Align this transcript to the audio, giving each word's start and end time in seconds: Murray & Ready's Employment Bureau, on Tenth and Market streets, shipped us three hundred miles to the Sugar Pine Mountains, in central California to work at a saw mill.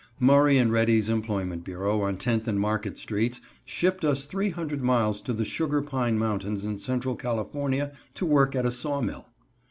Murray 0.19 0.59
& 0.63 0.65
Ready's 0.65 1.09
Employment 1.09 1.63
Bureau, 1.63 2.01
on 2.01 2.17
Tenth 2.17 2.47
and 2.47 2.59
Market 2.59 2.97
streets, 2.97 3.39
shipped 3.65 4.03
us 4.03 4.25
three 4.25 4.49
hundred 4.49 4.81
miles 4.81 5.21
to 5.21 5.31
the 5.31 5.45
Sugar 5.45 5.83
Pine 5.83 6.17
Mountains, 6.17 6.65
in 6.65 6.79
central 6.79 7.15
California 7.15 7.91
to 8.15 8.25
work 8.25 8.55
at 8.55 8.65
a 8.65 8.71
saw 8.71 8.99
mill. 8.99 9.27